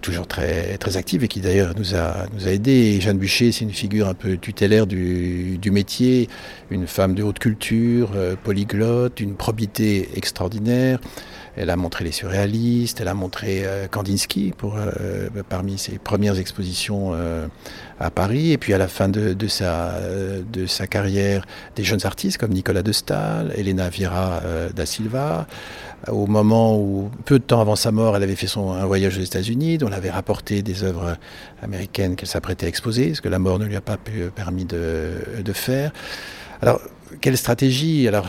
toujours 0.00 0.26
très, 0.26 0.78
très 0.78 0.96
active 0.96 1.24
et 1.24 1.28
qui 1.28 1.40
d'ailleurs 1.40 1.74
nous 1.76 1.94
a, 1.94 2.26
nous 2.34 2.48
aidés. 2.48 3.00
Jeanne 3.00 3.18
Bûcher, 3.18 3.52
c'est 3.52 3.64
une 3.64 3.72
figure 3.72 4.08
un 4.08 4.14
peu 4.14 4.36
tutélaire 4.36 4.86
du, 4.86 5.58
métier, 5.70 6.28
une 6.70 6.86
femme 6.86 7.14
de 7.14 7.22
haute 7.22 7.38
culture, 7.38 8.10
polyglotte, 8.44 9.16
d'une 9.16 9.34
probité 9.34 10.08
extraordinaire. 10.14 10.98
Elle 11.58 11.70
a 11.70 11.76
montré 11.76 12.04
les 12.04 12.12
surréalistes, 12.12 13.00
elle 13.00 13.08
a 13.08 13.14
montré 13.14 13.64
Kandinsky 13.90 14.54
pour, 14.56 14.78
parmi 15.48 15.76
ses 15.76 15.98
premières 15.98 16.38
expositions 16.38 17.14
à 18.00 18.10
Paris. 18.10 18.52
Et 18.52 18.58
puis 18.58 18.72
à 18.74 18.78
la 18.78 18.88
fin 18.88 19.08
de, 19.08 19.48
sa, 19.48 19.94
de 20.00 20.66
sa 20.66 20.86
carrière, 20.86 21.44
des 21.76 21.84
jeunes 21.84 22.04
artistes 22.04 22.38
comme 22.38 22.52
Nicolas 22.52 22.82
de 22.82 22.92
Stahl, 22.92 23.52
Elena 23.56 23.90
euh, 24.00 24.70
da 24.70 24.86
Silva. 24.86 25.46
Au 26.06 26.26
moment 26.26 26.78
où, 26.78 27.10
peu 27.24 27.38
de 27.40 27.44
temps 27.44 27.60
avant 27.60 27.74
sa 27.74 27.90
mort, 27.90 28.16
elle 28.16 28.22
avait 28.22 28.36
fait 28.36 28.46
son, 28.46 28.72
un 28.72 28.86
voyage 28.86 29.18
aux 29.18 29.22
États-Unis, 29.22 29.78
dont 29.78 29.88
elle 29.88 29.94
avait 29.94 30.10
rapporté 30.10 30.62
des 30.62 30.84
œuvres 30.84 31.16
américaines 31.60 32.14
qu'elle 32.14 32.28
s'apprêtait 32.28 32.66
à 32.66 32.68
exposer, 32.68 33.14
ce 33.14 33.20
que 33.20 33.28
la 33.28 33.40
mort 33.40 33.58
ne 33.58 33.64
lui 33.64 33.74
a 33.74 33.80
pas 33.80 33.96
permis 34.34 34.64
de, 34.64 35.14
de 35.42 35.52
faire. 35.52 35.90
Alors, 36.62 36.80
quelle 37.20 37.36
stratégie 37.36 38.06
Alors, 38.08 38.26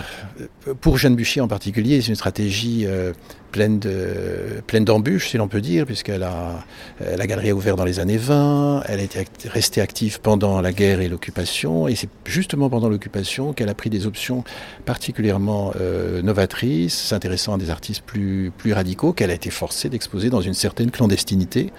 pour 0.81 0.98
Jeanne 0.98 1.15
Buchy 1.15 1.41
en 1.41 1.48
particulier, 1.48 2.01
c'est 2.01 2.09
une 2.09 2.15
stratégie 2.15 2.86
euh, 2.86 3.13
pleine 3.51 3.79
de 3.79 4.62
pleine 4.67 4.86
d'embûches, 4.86 5.29
si 5.29 5.38
l'on 5.38 5.48
peut 5.48 5.62
dire, 5.62 5.86
puisqu'elle 5.86 6.24
a 6.24 6.63
la 7.00 7.27
galerie 7.27 7.50
a 7.50 7.55
ouvert 7.55 7.75
dans 7.75 7.83
les 7.83 8.00
années 8.00 8.17
20, 8.17 8.83
elle 8.88 9.00
est 9.00 9.17
restée 9.45 9.81
active 9.81 10.21
pendant 10.21 10.62
la 10.62 10.71
guerre 10.71 11.01
et 11.01 11.07
l'occupation, 11.07 11.88
et 11.88 11.95
c'est 11.95 12.09
justement 12.25 12.69
pendant 12.69 12.89
l'occupation 12.89 13.53
qu'elle 13.53 13.69
a 13.69 13.74
pris 13.74 13.89
des 13.89 14.05
options 14.05 14.43
particulièrement 14.86 15.74
euh, 15.79 16.21
novatrices, 16.21 16.98
s'intéressant 16.98 17.55
à 17.55 17.57
des 17.57 17.69
artistes 17.69 18.03
plus 18.05 18.51
plus 18.57 18.74
radicaux, 18.74 19.13
qu'elle 19.13 19.31
a 19.31 19.36
été 19.36 19.50
forcée 19.50 19.89
d'exposer 19.89 20.29
dans 20.29 20.41
une 20.41 20.53
certaine 20.53 20.91
clandestinité 20.91 21.71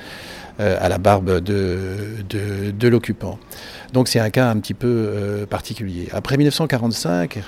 euh, 0.60 0.76
à 0.78 0.88
la 0.90 0.98
barbe 0.98 1.40
de, 1.40 2.16
de, 2.28 2.70
de 2.70 2.88
l'occupant. 2.88 3.38
Donc 3.94 4.08
c'est 4.08 4.20
un 4.20 4.28
cas 4.28 4.50
un 4.50 4.58
petit 4.58 4.74
peu 4.74 4.88
euh, 4.88 5.46
particulier. 5.46 6.08
Après 6.12 6.36
1945, 6.90 7.42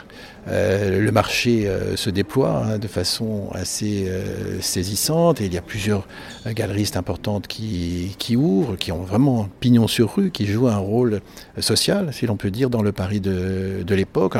euh, 0.49 1.01
le 1.01 1.13
marché 1.13 1.69
euh, 1.69 1.95
se 1.97 2.11
déploie 2.11 2.65
hein, 2.67 2.79
de 2.79 2.89
façon 2.89 3.49
assez 3.53 4.11
saisissante 4.61 5.41
et 5.41 5.47
il 5.47 5.55
y 5.55 5.59
a 5.59 5.63
plusieurs 5.63 6.07
galeristes 6.47 6.97
importantes 6.97 7.47
qui, 7.47 8.37
ouvrent, 8.37 8.77
qui 8.77 8.91
ont 8.93 9.03
vraiment 9.03 9.49
pignon 9.61 9.87
sur 9.87 10.17
rue, 10.17 10.31
qui 10.31 10.47
jouent 10.47 10.69
un 10.69 10.79
rôle 10.79 11.21
social, 11.59 12.13
si 12.13 12.27
l'on 12.27 12.37
peut 12.37 12.51
dire, 12.51 12.71
dans 12.71 12.83
le 12.83 12.93
Paris 12.93 13.21
de, 13.21 13.85
l'époque. 13.95 14.37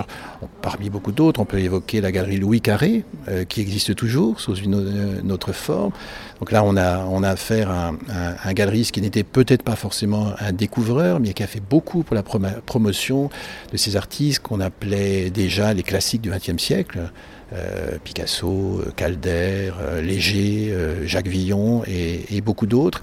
Parmi 0.63 0.91
beaucoup 0.91 1.13
d'autres, 1.13 1.41
on 1.41 1.45
peut 1.45 1.59
évoquer 1.59 2.01
la 2.01 2.11
galerie 2.11 2.39
Louis 2.39 2.61
Carré, 2.61 3.05
qui 3.49 3.61
existe 3.61 3.95
toujours 3.95 4.41
sous 4.41 4.57
une, 4.57 5.31
autre 5.31 5.53
forme. 5.53 5.93
Donc 6.41 6.51
là, 6.53 6.65
on 6.65 6.77
a, 6.77 7.29
affaire 7.29 7.71
à 7.71 7.89
un, 7.89 7.97
un 8.45 8.53
galeriste 8.53 8.93
qui 8.93 9.01
n'était 9.01 9.25
peut-être 9.25 9.63
pas 9.63 9.77
forcément 9.77 10.33
un 10.41 10.53
découvreur, 10.53 11.21
mais 11.21 11.33
qui 11.35 11.43
a 11.43 11.47
fait 11.47 11.63
beaucoup 11.63 12.03
pour 12.03 12.15
la 12.15 12.23
promotion 12.23 13.31
de 13.73 13.77
ces 13.77 13.97
artistes 13.97 14.41
qu'on 14.41 14.61
appelait 14.61 14.92
déjà 15.31 15.75
les 15.75 15.83
classiques 15.83 16.23
du 16.23 16.31
XXe 16.31 16.63
siècle. 16.63 17.11
Euh, 17.55 17.99
Picasso, 18.03 18.81
euh, 18.81 18.93
Calder, 18.97 19.73
euh, 19.79 20.01
Léger, 20.01 20.75
Jacques 21.05 21.29
Villon 21.29 21.83
et, 21.87 22.41
beaucoup 22.41 22.67
d'autres. 22.67 23.03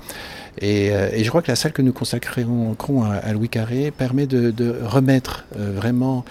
Et, 0.60 0.92
je 1.24 1.30
crois 1.30 1.42
que 1.42 1.50
la 1.50 1.56
salle 1.56 1.72
que 1.72 1.82
nous 1.82 1.94
consacrerons 1.94 2.76
à, 3.04 3.32
Louis 3.34 3.50
Carré 3.50 3.92
permet 3.92 4.28
de, 4.28 4.76
remettre 4.84 5.46
vraiment 5.56 6.26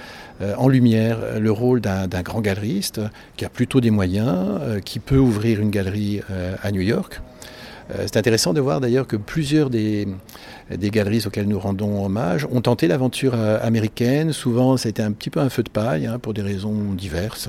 en 0.59 0.69
lumière 0.69 1.19
le 1.41 1.51
rôle 1.51 1.81
d'un 1.81 2.23
grand 2.23 2.41
galeriste 2.41 3.01
qui 3.37 3.45
a 3.45 3.49
plutôt 3.49 3.81
des 3.81 3.91
moyens, 3.91 4.61
qui 4.85 4.99
peut 4.99 5.19
ouvrir 5.19 5.61
une 5.61 5.71
galerie 5.71 6.21
à 6.63 6.71
New 6.73 6.83
York. 6.83 7.21
Euh, 7.91 8.03
c'est 8.03 8.17
intéressant 8.17 8.53
de 8.53 8.61
voir 8.61 8.81
d'ailleurs 8.81 9.07
que 9.07 9.17
plusieurs 9.17 9.71
des, 9.71 10.07
galeries 10.71 11.27
auxquelles 11.27 11.49
nous 11.49 11.59
rendons 11.59 12.05
hommage 12.05 12.47
ont 12.51 12.61
tenté 12.61 12.87
l'aventure 12.87 13.33
euh, 13.35 13.59
américaine. 13.63 14.33
Souvent, 14.33 14.77
ça 14.77 14.89
a 14.89 14.91
été 14.91 15.03
un 15.03 15.13
petit 15.13 15.31
peu 15.31 15.41
un 15.41 15.49
feu 15.49 15.63
de 15.63 15.71
paille 15.71 16.07
hein, 16.07 16.19
pour 16.19 16.35
des 16.35 16.43
raisons 16.43 16.93
diverses. 16.93 17.49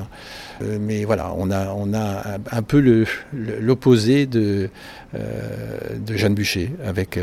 Euh, 0.62 0.78
mais 0.80 1.04
voilà, 1.04 1.34
on 1.38 1.52
a, 1.52 2.40
un 2.52 2.62
peu 2.62 3.06
l'opposé 3.34 4.26
de, 4.26 4.70
de 5.14 6.16
Jeanne 6.16 6.34
Bûcher 6.34 6.72
avec 6.86 7.20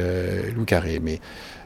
Louis 0.55 0.67
Carré. 0.67 1.01
Mais 1.03 1.21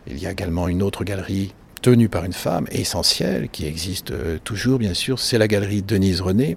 il 0.06 0.18
y 0.18 0.26
a 0.26 0.30
également 0.30 0.68
une 0.68 0.82
autre 0.82 1.04
galerie 1.04 1.54
tenue 1.82 2.08
par 2.08 2.24
une 2.24 2.32
femme 2.32 2.66
essentielle 2.70 3.48
qui 3.50 3.66
existe 3.66 4.12
toujours, 4.44 4.78
bien 4.78 4.94
sûr, 4.94 5.18
c'est 5.18 5.38
la 5.38 5.48
galerie 5.48 5.82
Denise 5.82 6.20
René. 6.20 6.56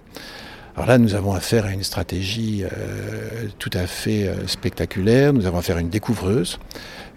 Alors 0.76 0.88
là, 0.88 0.98
nous 0.98 1.14
avons 1.14 1.34
affaire 1.34 1.66
à 1.66 1.72
une 1.72 1.84
stratégie 1.84 2.64
euh, 2.64 3.48
tout 3.60 3.70
à 3.74 3.86
fait 3.86 4.28
euh, 4.28 4.48
spectaculaire. 4.48 5.32
Nous 5.32 5.46
avons 5.46 5.60
affaire 5.60 5.78
à 5.78 5.82
une 5.82 5.90
découvreuse, 5.90 6.58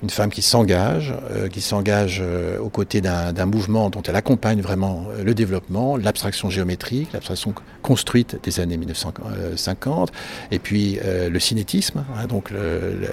une 0.03 0.11
femme 0.11 0.31
qui 0.31 0.43
s'engage, 0.43 1.15
euh, 1.31 1.49
qui 1.49 1.61
s'engage 1.61 2.23
aux 2.61 2.69
côtés 2.69 3.01
d'un 3.01 3.47
mouvement 3.47 3.91
dont 3.91 4.03
elle 4.03 4.17
accompagne 4.17 4.61
vraiment 4.61 5.07
le 5.23 5.35
développement, 5.35 5.97
l'abstraction 5.97 6.51
géométrique, 6.51 7.13
l'abstraction 7.13 7.55
construite 7.83 8.39
des 8.43 8.61
années 8.61 8.77
1950, 8.77 10.13
et 10.51 10.59
puis 10.59 10.99
le 11.03 11.39
cinétisme, 11.39 12.05
hein, 12.17 12.27
donc 12.27 12.53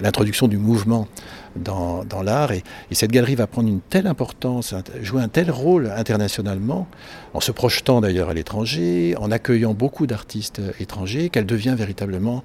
l'introduction 0.02 0.48
du 0.48 0.58
mouvement 0.58 1.08
dans, 1.56 2.24
l'art. 2.24 2.52
Et, 2.52 2.64
cette 2.92 3.12
galerie 3.12 3.36
va 3.36 3.48
prendre 3.48 3.70
une 3.70 3.82
telle 3.82 4.08
importance, 4.08 4.74
jouer 5.02 5.22
un 5.22 5.28
tel 5.28 5.52
rôle 5.52 5.92
internationalement, 5.96 6.88
en 7.34 7.40
se 7.40 7.52
projetant 7.52 8.02
d'ailleurs 8.02 8.30
à 8.30 8.34
l'étranger, 8.34 9.16
en 9.18 9.32
accueillant 9.32 9.74
beaucoup 9.74 10.08
d'artistes 10.08 10.62
étrangers, 10.80 11.30
qu'elle 11.30 11.46
devient 11.46 11.76
véritablement 11.78 12.44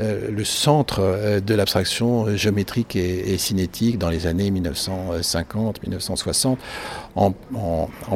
euh, 0.00 0.30
le 0.30 0.44
centre 0.44 1.00
euh, 1.00 1.40
de 1.40 1.54
l'abstraction 1.54 2.36
géométrique 2.36 2.96
et, 2.96 3.38
cinétique 3.38 3.79
dans 3.98 4.10
les 4.10 4.26
années 4.26 4.50
1950-1960, 4.50 6.56
en, 7.16 7.32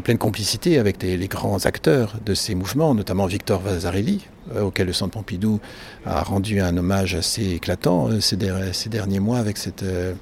pleine 0.02 0.18
complicité 0.18 0.78
avec 0.78 1.02
les, 1.02 1.28
grands 1.28 1.64
acteurs 1.64 2.14
de 2.25 2.35
ces 2.35 2.54
mouvements, 2.54 2.94
notamment 2.94 3.26
Victor 3.26 3.61
Vasarely, 3.61 4.26
euh, 4.54 4.62
auquel 4.62 4.88
le 4.88 4.92
Centre 4.92 5.12
Pompidou 5.12 5.61
a 6.04 6.23
rendu 6.23 6.61
un 6.61 6.76
hommage 6.76 7.14
assez 7.14 7.52
éclatant 7.52 8.11
euh, 8.11 8.21
ces, 8.21 8.37
derniers 8.88 9.21
mois 9.21 9.38
avec 9.38 9.56
cette 9.56 9.83
euh, 9.83 10.12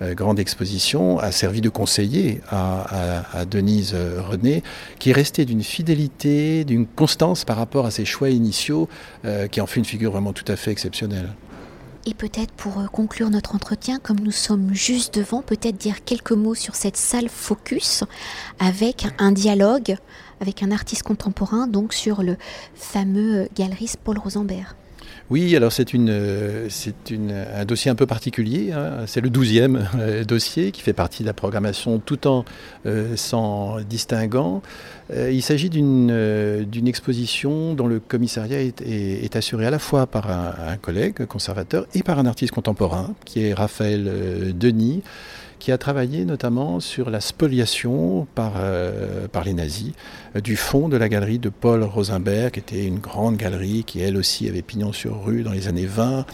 grande 0.00 0.38
exposition, 0.38 1.18
a 1.18 1.32
servi 1.32 1.60
de 1.60 1.68
conseiller 1.68 2.40
à, 2.50 3.44
Denise 3.50 3.94
René, 3.94 4.62
qui 4.98 5.10
est 5.10 5.12
restée 5.12 5.44
d'une 5.44 5.62
fidélité, 5.62 6.64
d'une 6.64 6.86
constance 6.86 7.44
par 7.44 7.56
rapport 7.56 7.86
à 7.86 7.90
ses 7.90 8.04
choix 8.04 8.30
initiaux, 8.30 8.88
qui 9.50 9.60
en 9.60 9.66
fait 9.66 9.80
une 9.80 9.84
figure 9.84 10.12
vraiment 10.12 10.32
tout 10.32 10.44
à 10.48 10.56
fait 10.56 10.70
exceptionnelle. 10.70 11.30
Et 12.06 12.14
peut-être 12.14 12.52
pour 12.52 12.90
conclure 12.90 13.30
notre 13.30 13.54
entretien, 13.54 13.98
comme 13.98 14.20
nous 14.20 14.30
sommes 14.30 14.74
juste 14.74 15.14
devant, 15.14 15.40
peut-être 15.40 15.76
dire 15.76 16.04
quelques 16.04 16.32
mots 16.32 16.54
sur 16.54 16.74
cette 16.74 16.98
salle 16.98 17.30
Focus 17.30 18.04
avec 18.58 19.06
un 19.18 19.32
dialogue 19.32 19.96
avec 20.40 20.62
un 20.62 20.70
artiste 20.70 21.04
contemporain, 21.04 21.66
donc 21.66 21.94
sur 21.94 22.22
le 22.22 22.36
fameux 22.74 23.48
galeriste 23.54 23.98
Paul 24.02 24.18
Rosenberg. 24.18 24.74
Oui, 25.30 25.56
alors 25.56 25.72
c'est 25.72 25.94
une, 25.94 26.68
c'est 26.68 27.10
une, 27.10 27.32
un 27.32 27.64
dossier 27.64 27.90
un 27.90 27.94
peu 27.94 28.06
particulier. 28.06 28.72
Hein. 28.72 29.04
C'est 29.06 29.20
le 29.20 29.30
douzième 29.30 29.88
euh, 29.96 30.24
dossier 30.24 30.70
qui 30.70 30.82
fait 30.82 30.92
partie 30.92 31.22
de 31.22 31.26
la 31.26 31.32
programmation 31.32 31.98
tout 31.98 32.26
en 32.26 32.44
euh, 32.86 33.16
s'en 33.16 33.80
distinguant. 33.80 34.62
Euh, 35.12 35.30
il 35.30 35.42
s'agit 35.42 35.70
d'une, 35.70 36.10
exposition 36.86 37.74
dont 37.74 37.86
le 37.86 38.00
commissariat 38.00 38.60
est, 38.60 39.36
assuré 39.36 39.66
à 39.66 39.70
la 39.70 39.78
fois 39.78 40.06
par 40.06 40.30
un, 40.30 40.76
collègue 40.76 41.24
conservateur 41.26 41.86
et 41.94 42.02
par 42.02 42.18
un 42.18 42.26
artiste 42.26 42.52
contemporain 42.52 43.14
qui 43.24 43.44
est 43.44 43.54
Raphaël 43.54 44.54
Denis 44.56 45.02
qui 45.64 45.72
a 45.72 45.78
travaillé 45.78 46.26
notamment 46.26 46.78
sur 46.78 47.08
la 47.08 47.22
spoliation 47.22 48.26
par, 48.34 48.56
euh, 48.58 49.26
les 49.46 49.54
nazis 49.54 49.92
euh, 50.36 50.42
du 50.42 50.56
fond 50.56 50.90
de 50.90 50.98
la 50.98 51.08
galerie 51.08 51.38
de 51.38 51.48
Paul 51.48 51.82
Rosenberg, 51.84 52.52
qui 52.52 52.60
était 52.60 52.84
une 52.84 52.98
grande 52.98 53.38
galerie 53.38 53.82
qui 53.82 54.02
elle 54.02 54.18
aussi 54.18 54.46
avait 54.46 54.60
pignon 54.60 54.92
sur 54.92 55.24
rue 55.24 55.42
dans 55.42 55.52
les 55.52 55.66
années 55.66 55.86
20. 55.86 56.26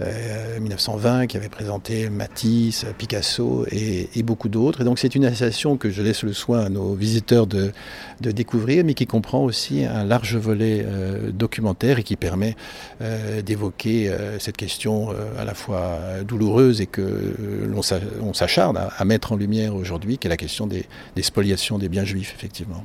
1920 0.00 1.22
euh, 1.22 1.26
qui 1.26 1.36
avait 1.36 1.48
présenté 1.48 2.08
Matisse, 2.10 2.86
Picasso 2.98 3.66
et, 3.70 4.22
beaucoup 4.22 4.48
d'autres. 4.48 4.82
Et 4.82 4.84
donc 4.84 4.98
c'est 4.98 5.14
une 5.14 5.24
association 5.24 5.76
que 5.76 5.90
je 5.90 6.02
laisse 6.02 6.22
le 6.22 6.32
soin 6.32 6.60
à 6.60 6.68
nos 6.68 6.94
visiteurs 6.94 7.46
de, 7.46 7.72
découvrir, 8.20 8.84
mais 8.84 8.94
qui 8.94 9.06
comprend 9.06 9.42
aussi 9.42 9.84
un 9.84 10.04
large 10.04 10.36
volet 10.36 10.84
euh, 10.86 11.32
documentaire 11.32 11.98
et 11.98 12.02
qui 12.04 12.16
permet 12.16 12.56
euh, 13.00 13.42
d'évoquer 13.42 14.12
cette 14.38 14.56
question 14.56 15.08
à 15.38 15.44
la 15.44 15.54
fois 15.54 15.98
douloureuse 16.26 16.80
et 16.80 16.86
que 16.86 17.34
l'on 17.68 18.32
s'acharne 18.32 18.76
à, 18.76 19.04
mettre 19.04 19.32
en 19.32 19.36
lumière 19.36 19.74
aujourd'hui, 19.74 20.18
qui 20.18 20.28
est 20.28 20.30
la 20.30 20.36
question 20.36 20.66
des 20.66 20.86
spoliations 21.22 21.78
des 21.78 21.88
biens 21.88 22.04
juifs, 22.04 22.34
effectivement. 22.36 22.84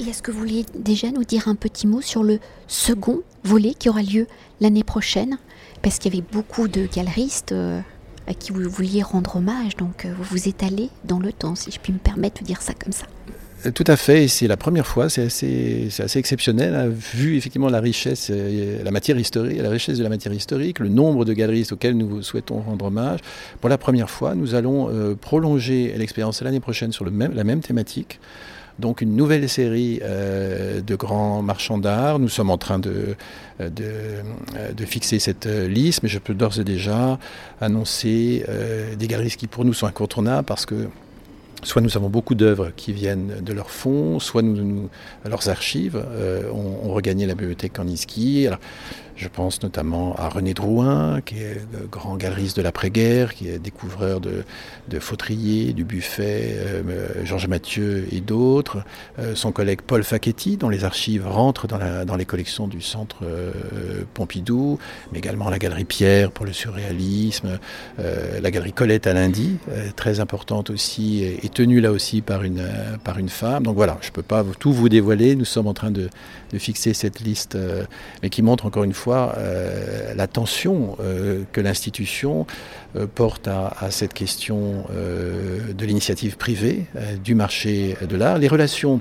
Et 0.00 0.08
est-ce 0.08 0.22
que 0.22 0.30
vous 0.30 0.38
vouliez 0.38 0.64
déjà 0.74 1.10
nous 1.10 1.24
dire 1.24 1.46
un 1.46 1.54
petit 1.54 1.86
mot 1.86 2.00
sur 2.00 2.22
le 2.22 2.38
second 2.68 3.20
volet 3.44 3.74
qui 3.78 3.90
aura 3.90 4.02
lieu 4.02 4.26
l'année 4.62 4.82
prochaine? 4.82 5.36
Parce 5.82 5.98
qu'il 5.98 6.14
y 6.14 6.16
avait 6.16 6.26
beaucoup 6.32 6.68
de 6.68 6.86
galeristes 6.86 7.52
euh, 7.52 7.80
à 8.26 8.32
qui 8.32 8.50
vous 8.50 8.62
vouliez 8.70 9.02
rendre 9.02 9.36
hommage, 9.36 9.76
donc 9.76 10.06
euh, 10.06 10.12
vous 10.16 10.24
vous 10.24 10.48
étalez 10.48 10.88
dans 11.04 11.18
le 11.18 11.34
temps, 11.34 11.54
si 11.54 11.70
je 11.70 11.78
puis 11.78 11.92
me 11.92 11.98
permettre 11.98 12.40
de 12.40 12.46
dire 12.46 12.62
ça 12.62 12.72
comme 12.72 12.94
ça. 12.94 13.04
Euh, 13.66 13.72
tout 13.72 13.84
à 13.86 13.96
fait, 13.98 14.26
c'est 14.26 14.48
la 14.48 14.56
première 14.56 14.86
fois, 14.86 15.10
c'est 15.10 15.24
assez, 15.24 15.90
exceptionnel, 16.18 16.74
hein, 16.74 16.88
vu 16.88 17.36
effectivement 17.36 17.68
la 17.68 17.80
richesse, 17.80 18.30
la 18.30 18.90
matière 18.90 19.18
historique, 19.18 19.58
la 19.60 19.68
richesse 19.68 19.98
de 19.98 20.02
la 20.02 20.08
matière 20.08 20.32
historique, 20.32 20.78
le 20.78 20.88
nombre 20.88 21.26
de 21.26 21.34
galeristes 21.34 21.72
auxquels 21.72 21.98
nous 21.98 22.22
souhaitons 22.22 22.60
rendre 22.60 22.86
hommage. 22.86 23.20
Pour 23.60 23.68
la 23.68 23.76
première 23.76 24.08
fois, 24.08 24.34
nous 24.34 24.54
allons 24.54 25.14
prolonger 25.20 25.92
l'expérience 25.98 26.40
l'année 26.40 26.60
prochaine 26.60 26.90
sur 26.90 27.04
la 27.04 27.44
même 27.44 27.60
thématique 27.60 28.18
donc 28.78 29.00
une 29.00 29.14
nouvelle 29.16 29.48
série 29.48 30.00
euh, 30.02 30.80
de 30.80 30.94
grands 30.94 31.42
marchands 31.42 31.78
d'art. 31.78 32.18
Nous 32.18 32.28
sommes 32.28 32.50
en 32.50 32.58
train 32.58 32.78
de, 32.78 33.16
euh, 33.60 33.68
euh, 33.80 34.72
de, 34.72 34.84
fixer 34.84 35.18
cette 35.18 35.46
liste, 35.46 36.02
mais 36.02 36.08
je 36.08 36.18
peux 36.18 36.34
d'ores 36.34 36.58
et 36.58 36.64
déjà 36.64 37.18
annoncer 37.60 38.44
des 38.98 39.06
galeries 39.06 39.30
qui 39.30 39.46
pour 39.46 39.64
nous 39.64 39.74
sont 39.74 39.86
incontournables 39.86 40.46
parce 40.46 40.66
que 40.66 40.88
soit 41.62 41.82
nous 41.82 41.96
avons 41.96 42.08
beaucoup 42.08 42.34
d'œuvres 42.34 42.70
qui 42.74 42.92
viennent 42.92 43.40
de 43.42 43.52
leurs 43.52 43.70
fonds, 43.70 44.18
soit 44.18 44.42
leurs 45.24 45.48
archives 45.48 46.02
ont, 46.52 46.92
regagné 46.92 47.26
la 47.26 47.34
bibliothèque 47.34 47.74
Kandinsky. 47.74 48.48
Je 49.20 49.28
pense 49.28 49.62
notamment 49.62 50.14
à 50.16 50.30
René 50.30 50.54
Drouin, 50.54 51.20
qui 51.20 51.34
est 51.34 51.60
grand 51.90 52.16
galeriste 52.16 52.56
de 52.56 52.62
l'après-guerre, 52.62 53.34
qui 53.34 53.50
est 53.50 53.58
découvreur 53.58 54.18
de, 54.18 54.44
de 54.88 55.72
du 55.74 55.84
Buffet, 55.84 56.56
euh, 56.56 57.24
Georges 57.24 57.46
Mathieu 57.46 58.06
et 58.12 58.22
d'autres. 58.22 58.78
Euh, 59.18 59.34
son 59.34 59.52
collègue 59.52 59.80
Paul 59.86 60.04
Facchetti, 60.04 60.56
dont 60.56 60.70
les 60.70 60.84
archives 60.84 61.26
rentrent 61.26 61.66
dans, 61.66 62.16
les 62.16 62.24
collections 62.24 62.66
du 62.66 62.80
Centre 62.80 63.18
euh, 63.24 63.52
Pompidou, 64.14 64.78
mais 65.12 65.18
également 65.18 65.50
la 65.50 65.58
Galerie 65.58 65.84
Pierre 65.84 66.30
pour 66.30 66.46
le 66.46 66.54
surréalisme, 66.54 67.58
la 67.98 68.50
Galerie 68.50 68.72
Colette 68.72 69.06
à 69.06 69.12
Lundi, 69.12 69.58
très 69.96 70.20
importante 70.20 70.70
aussi, 70.70 71.24
et, 71.24 71.48
tenue 71.50 71.80
là 71.80 71.92
aussi 71.92 72.22
par 72.22 72.42
une, 72.42 72.66
par 73.04 73.18
une 73.18 73.28
femme. 73.28 73.64
Donc 73.64 73.76
voilà, 73.76 73.98
je 74.00 74.08
ne 74.08 74.12
peux 74.12 74.22
pas 74.22 74.44
tout 74.58 74.72
vous 74.72 74.88
dévoiler, 74.88 75.36
nous 75.36 75.44
sommes 75.44 75.66
en 75.66 75.74
train 75.74 75.90
de 75.90 76.08
fixer 76.54 76.94
cette 76.94 77.20
liste, 77.20 77.58
mais 78.22 78.30
qui 78.30 78.42
montre 78.42 78.66
encore 78.66 78.84
une 78.84 78.94
fois 78.94 79.09
l'attention 80.16 80.96
que 81.52 81.60
l'institution 81.60 82.46
porte 83.14 83.48
à, 83.48 83.72
à, 83.80 83.90
cette 83.90 84.14
question 84.14 84.84
de 84.90 85.84
l'initiative 85.84 86.36
privée, 86.36 86.86
du 87.22 87.34
marché 87.34 87.96
de 88.08 88.16
l'art. 88.16 88.38
Les 88.38 88.48
relations 88.48 89.00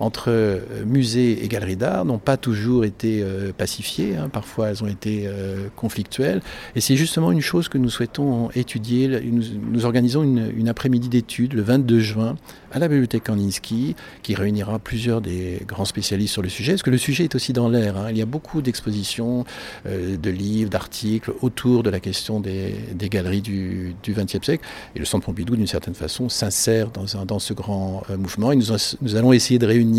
entre 0.00 0.30
euh, 0.30 0.60
musées 0.86 1.44
et 1.44 1.48
galeries 1.48 1.76
d'art 1.76 2.06
n'ont 2.06 2.18
pas 2.18 2.38
toujours 2.38 2.84
été 2.84 3.20
euh, 3.22 3.52
pacifiées, 3.56 4.16
hein. 4.16 4.30
parfois 4.30 4.70
elles 4.70 4.82
ont 4.82 4.86
été 4.88 5.24
euh, 5.26 5.68
conflictuelles. 5.76 6.40
Et 6.74 6.80
c'est 6.80 6.96
justement 6.96 7.30
une 7.30 7.42
chose 7.42 7.68
que 7.68 7.76
nous 7.76 7.90
souhaitons 7.90 8.50
étudier. 8.54 9.20
Nous, 9.30 9.84
organisons 9.84 10.22
une, 10.22 10.68
après-midi 10.68 11.08
d'études 11.08 11.52
le 11.52 11.62
22 11.62 12.00
juin 12.00 12.36
à 12.72 12.78
la 12.78 12.88
bibliothèque 12.88 13.24
Kandinsky, 13.24 13.96
qui 14.22 14.34
réunira 14.34 14.78
plusieurs 14.78 15.20
des 15.20 15.60
grands 15.66 15.84
spécialistes 15.84 16.32
sur 16.32 16.42
le 16.42 16.48
sujet, 16.48 16.72
parce 16.72 16.82
que 16.82 16.90
le 16.90 16.98
sujet 16.98 17.24
est 17.24 17.34
aussi 17.34 17.52
dans 17.52 17.68
l'air. 17.68 17.96
Hein. 17.96 18.06
Il 18.10 18.16
y 18.16 18.22
a 18.22 18.26
beaucoup 18.26 18.62
d'expositions, 18.62 19.44
de 19.84 20.30
livres, 20.30 20.70
d'articles 20.70 21.32
autour 21.42 21.82
de 21.82 21.90
la 21.90 21.98
question 21.98 22.38
des, 22.38 22.74
galeries 23.10 23.42
du 23.42 23.94
XXe 24.08 24.44
siècle. 24.44 24.64
Et 24.94 25.00
le 25.00 25.04
Centre 25.04 25.26
Pompidou, 25.26 25.56
d'une 25.56 25.66
certaine 25.66 25.94
façon, 25.94 26.28
s'insère 26.28 26.90
dans, 26.90 27.38
ce 27.40 27.52
grand 27.52 28.04
mouvement. 28.16 28.52
Et 28.52 28.56
nous 28.56 29.16
allons 29.16 29.32
essayer 29.32 29.58
de 29.58 29.66
réunir 29.66 29.89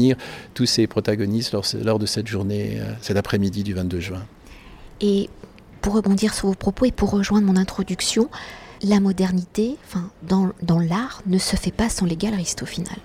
tous 0.53 0.65
ces 0.65 0.87
protagonistes 0.87 1.53
lors, 1.83 1.99
de 1.99 2.05
cette 2.05 2.27
journée, 2.27 2.77
euh, 2.79 2.93
cet 3.01 3.17
après-midi 3.17 3.63
du 3.63 3.73
22 3.73 3.99
juin. 3.99 4.23
Et 5.01 5.29
pour 5.81 5.93
rebondir 5.93 6.33
sur 6.33 6.47
vos 6.47 6.55
propos 6.55 6.85
et 6.85 6.91
pour 6.91 7.11
rejoindre 7.11 7.47
mon 7.47 7.57
introduction, 7.57 8.29
la 8.83 8.99
modernité, 8.99 9.77
enfin, 9.85 10.09
dans, 10.23 10.49
dans 10.61 10.79
l'art, 10.79 11.21
ne 11.27 11.37
se 11.37 11.55
fait 11.55 11.71
pas 11.71 11.89
sans 11.89 12.05
les 12.05 12.15
galeristes 12.15 12.63
au 12.63 12.65
final. 12.65 12.97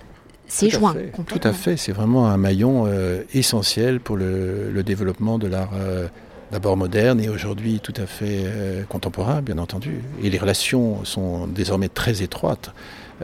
C'est 0.47 0.69
joint. 0.69 0.95
Tout 1.27 1.41
à 1.43 1.51
fait, 1.51 1.75
c'est 1.75 1.91
vraiment 1.91 2.27
un 2.27 2.37
maillon 2.37 2.85
euh, 2.87 3.23
essentiel 3.33 3.99
pour 3.99 4.15
le, 4.15 4.81
développement 4.85 5.37
de 5.37 5.47
l'art. 5.47 5.71
Euh, 5.75 6.07
d'abord 6.49 6.77
moderne 6.77 7.19
et 7.19 7.27
aujourd'hui 7.27 7.81
tout 7.81 7.93
à 7.97 8.05
fait 8.05 8.45
contemporain, 8.87 9.41
bien 9.41 9.57
entendu. 9.57 10.01
Et 10.23 10.29
les 10.29 10.37
relations 10.37 11.03
sont 11.03 11.45
désormais 11.45 11.89
très 11.89 12.23
étroites. 12.23 12.71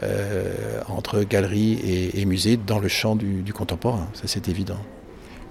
Euh, 0.02 0.80
entre 0.88 1.22
galeries 1.22 1.74
et, 1.74 2.20
et, 2.20 2.24
musées 2.24 2.56
dans 2.56 2.80
le 2.80 2.88
champ 2.88 3.14
du, 3.14 3.42
du 3.42 3.52
contemporain. 3.52 4.08
Ça, 4.14 4.22
c'est 4.26 4.48
évident. 4.48 4.78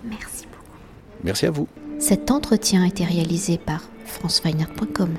Merci 0.03 0.47
beaucoup. 0.47 0.77
Merci 1.23 1.45
à 1.45 1.51
vous. 1.51 1.69
Cet 1.97 2.29
entretien 2.29 2.83
a 2.83 2.87
été 2.87 3.05
réalisé 3.05 3.57
par 3.57 3.83
franceweiner.com. 4.05 5.15